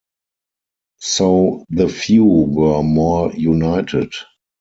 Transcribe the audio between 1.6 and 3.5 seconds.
the few were more